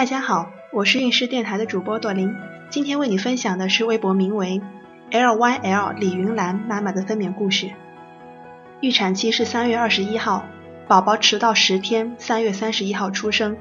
[0.00, 2.34] 大家好，我是运势电台的主播朵琳，
[2.70, 4.62] 今天为你分享的是微博名为
[5.10, 7.70] L Y L 李云兰妈妈的分娩故事。
[8.80, 10.46] 预产期是三月二十一号，
[10.88, 13.58] 宝宝迟到十天，三月三十一号出生。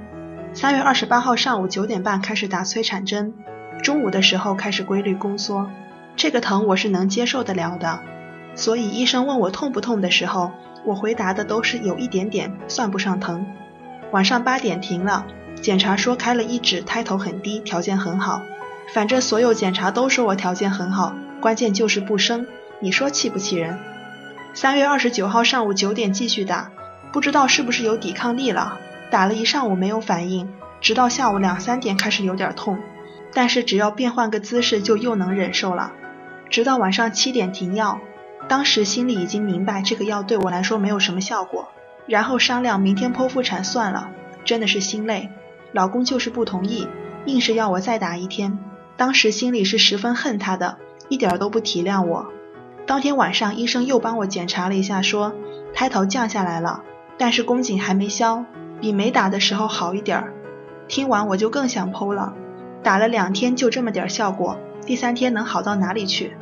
[0.53, 3.33] 三月二十八号上午九点半开始打催产针，
[3.83, 5.69] 中午的时候开始规律宫缩。
[6.15, 7.99] 这个疼我是能接受得了的，
[8.55, 10.51] 所以医生问我痛不痛的时候，
[10.85, 13.45] 我回答的都是有一点点，算不上疼。
[14.11, 15.27] 晚上八点停了，
[15.61, 18.41] 检查说开了一指，胎头很低，条件很好。
[18.93, 22.47] 反正所有检查都说我条件很好，关键就是不生。
[22.79, 23.77] 你说气不气人？
[24.53, 26.71] 三月二十九号上午九点继续打，
[27.11, 28.77] 不知道是不是有抵抗力了，
[29.11, 30.49] 打了一上午没有反应，
[30.81, 32.79] 直到下午两三点开始有点痛，
[33.33, 35.91] 但是只要变换个姿势就又能忍受了。
[36.49, 37.99] 直到晚上七点停药，
[38.47, 41.69] 当时心里已经明白这个药对我来说没有什么效果。
[42.07, 44.09] 然后商量明天剖腹产算了，
[44.43, 45.29] 真的是心累。
[45.71, 46.87] 老公就是不同意，
[47.25, 48.57] 硬是要我再打一天。
[48.97, 52.27] 当时心里是十分恨他的，一点都不体谅我。
[52.85, 55.33] 当天晚上医生又帮我检查了一下，说
[55.73, 56.83] 胎头降下来了，
[57.17, 58.45] 但是宫颈还没消，
[58.81, 60.33] 比没打的时候好一点儿。
[60.87, 62.33] 听完我就更想剖了，
[62.81, 66.35] 打了两天就这么点效果，第三天能好到哪里去？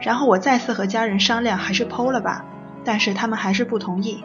[0.00, 2.44] 然后我再次和家人商量，还是剖了吧，
[2.84, 4.22] 但是他们还是不同意。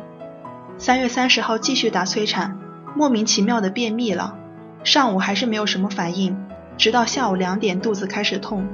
[0.78, 2.60] 三月三十号继续打催产，
[2.96, 4.38] 莫名其妙的便秘了，
[4.86, 6.38] 上午还是没有什么反应，
[6.78, 8.68] 直到下午两点肚子开始痛，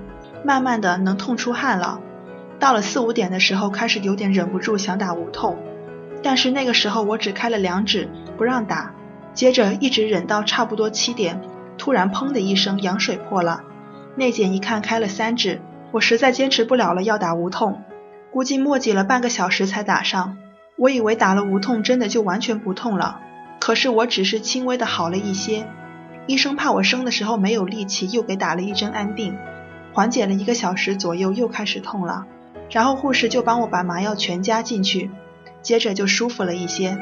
[0.46, 2.00] 慢慢的能痛出汗了，
[2.60, 5.58] 到了四五点的时候开始有点忍不住想打无痛，
[6.22, 8.94] 但是那个时候我只开了两指不让打，
[9.34, 11.42] 接着一直忍到差不多七点，
[11.80, 13.64] 突然砰的一声羊水破了，
[14.16, 15.60] 内检一看开了三指，
[15.92, 17.82] 我实在坚持不了了要打无痛，
[18.32, 20.38] 估计墨迹了半个小时才打上。
[20.78, 23.20] 我以为打了无痛真的就完全不痛了，
[23.62, 25.68] 可是我只是轻微的好了一些。
[26.26, 29.38] 医生怕我生的时候没有力气，又给打了一针安定，
[29.94, 32.26] 缓解了一个小时左右，又开始痛了。
[32.72, 35.12] 然后护士就帮我把麻药全加进去，
[35.62, 36.98] 接着就舒服了一些。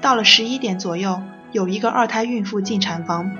[0.00, 3.32] 到了十一点左右，有一个二胎孕妇进产房，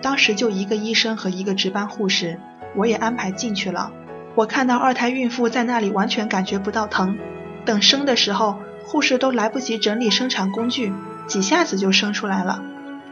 [0.00, 2.40] 当时就一个医生和一个值班护士，
[2.76, 3.92] 我也安排进去了。
[4.34, 7.18] 我看到二胎孕妇在那里完全感觉不到疼，
[7.66, 8.56] 等生的时候。
[8.86, 10.92] 护士都来不及整理生产工具，
[11.26, 12.62] 几下子就生出来了，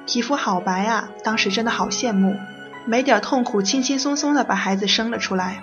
[0.06, 1.08] 皮肤好白啊！
[1.24, 2.36] 当时真的好羡慕，
[2.86, 5.60] 没点痛苦，轻轻松松的把孩子生了出来。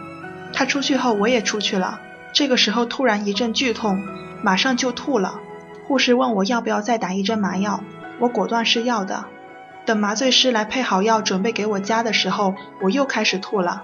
[0.51, 2.01] 他出去后，我也出去了。
[2.33, 4.03] 这个时候突然一阵剧痛，
[4.44, 5.39] 马上就吐了。
[5.88, 7.81] 护士问我要不要再打一针麻药，
[8.19, 9.25] 我果断是要的。
[9.85, 13.83] 等麻醉师来配好药，准备给我加的时候，我又开始吐了。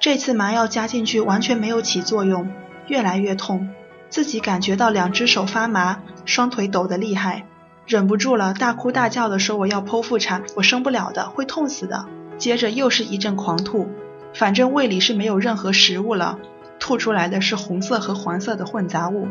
[0.00, 2.50] 这次麻药加进去完全没有起作用，
[2.88, 3.70] 越来越痛。
[4.10, 7.46] 自己感觉到两只手发麻，双腿抖得厉害，
[7.86, 12.06] 忍不住了，大哭大叫的说：“我要剖腹产，我生不了的，会痛死的。”
[12.36, 13.88] 接着又是一阵狂吐，
[14.34, 16.38] 反正胃里是没有任何食物了，
[16.80, 19.28] 吐出来的是红色和黄色的混杂物。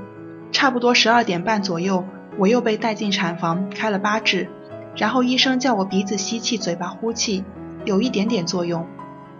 [0.51, 2.06] 差不多十二点半左右，
[2.38, 4.47] 我又被带进产房，开了八指，
[4.95, 7.44] 然后医生叫我鼻子吸气，嘴巴呼气，
[7.84, 8.88] 有一点点作用。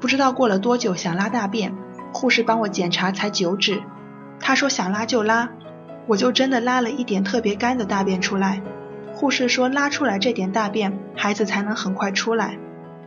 [0.02, 1.76] 不知道过了多久，想拉大便，
[2.12, 3.82] 护士帮我检查才九指。
[4.40, 5.50] 他说想拉就拉，
[6.08, 8.62] 我就真的拉了一点特别干的大便出来。
[9.14, 12.58] 护士说拉出来这点大便，孩子才能很快出来。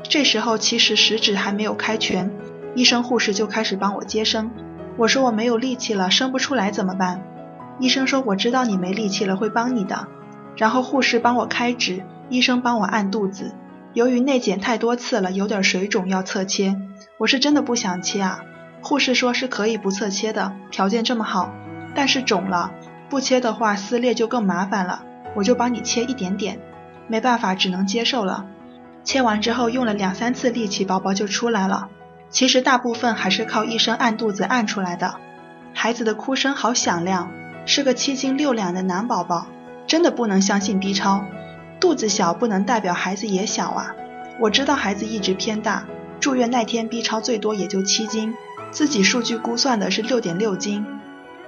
[0.03, 2.31] 这时候其实食指还没有开全，
[2.75, 4.51] 医生护士就开始帮我接生。
[4.99, 7.23] 我说我没有力气了，生不出来怎么办？
[7.79, 10.07] 医生说我知道你没力气了，会帮你的。
[10.57, 13.53] 然后护士帮我开指，医生帮我按肚子。
[13.95, 16.77] 由于内检太多次了，有点水肿要侧切，
[17.19, 18.41] 我是真的不想切啊。
[18.83, 21.53] 护士说是可以不侧切的，条件这么好，
[21.95, 22.73] 但是肿了，
[23.09, 25.05] 不切的话撕裂就更麻烦了。
[25.35, 26.59] 我就帮你切一点点，
[27.07, 28.45] 没办法，只能接受了。
[29.05, 31.89] 切完之后用了两三次力气，宝宝就出来了。
[32.29, 35.15] 其实大部分还是靠医生按肚子按出来的。
[35.75, 37.31] 孩子的哭声好响亮，
[37.67, 39.47] 是个七斤六两的男宝宝，
[39.87, 41.25] 真的不能相信 B 超。
[41.81, 43.95] 肚子小不能代表孩子也小啊。
[44.41, 45.85] 我知道孩子一直偏大，
[46.21, 48.35] 住院那天 B 超最多也就七斤。
[48.73, 50.87] 自己数据估算的是六点六斤，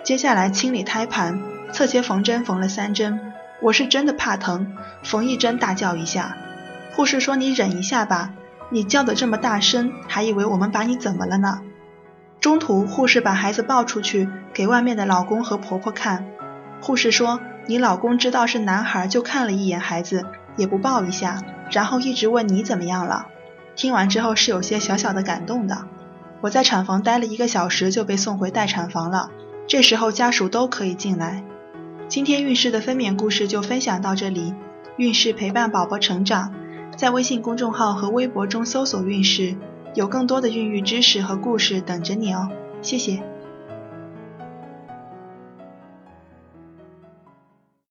[0.02, 1.40] 接下来清理胎盘，
[1.72, 3.32] 侧切缝针缝了三针。
[3.62, 6.36] 我是真的怕疼，缝一针大叫一下。
[6.92, 8.32] 护士说你忍一下吧，
[8.68, 11.62] 你叫的这么大声，还以为我们把你怎么了呢。
[12.40, 16.26] 中途护士把孩子抱出去给外面的老公和婆婆看，
[16.82, 20.26] 护士说你老公知道是男孩就看了一眼孩子，
[20.58, 23.28] 也不抱一下，然后一直问你怎么样了。
[23.76, 25.86] 听完之后是有些小小的感动的。
[26.44, 29.30] 我在产房待了一个小时，就被送回待产房了。
[29.66, 31.42] 这时候家属都可以进来。
[32.06, 34.52] 今天孕势的分娩故事就分享到这里。
[34.98, 36.52] 孕势陪伴宝宝成长，
[36.98, 39.56] 在微信公众号和微博中搜索“孕氏”，
[39.96, 42.50] 有更多的孕育知识和故事等着你哦。
[42.82, 43.22] 谢谢。